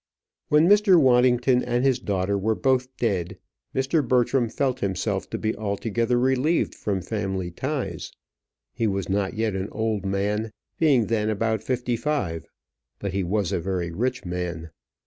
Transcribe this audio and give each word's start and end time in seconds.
When 0.49 0.67
Mr. 0.67 0.99
Waddington 0.99 1.61
and 1.63 1.83
his 1.85 1.99
daughter 1.99 2.35
were 2.35 2.55
both 2.55 2.87
dead, 2.97 3.37
Mr. 3.75 4.01
Bertram 4.03 4.49
felt 4.49 4.79
himself 4.79 5.29
to 5.29 5.37
be 5.37 5.55
altogether 5.55 6.17
relieved 6.17 6.73
from 6.73 7.03
family 7.03 7.51
ties. 7.51 8.11
He 8.73 8.87
was 8.87 9.09
not 9.09 9.35
yet 9.35 9.53
an 9.55 9.69
old 9.71 10.03
man, 10.03 10.49
being 10.79 11.05
then 11.05 11.29
about 11.29 11.61
fifty 11.61 11.95
five; 11.95 12.47
but 12.97 13.13
he 13.13 13.23
was 13.23 13.51
a 13.51 13.59
very 13.59 13.91
rich 13.91 14.25
man. 14.25 14.71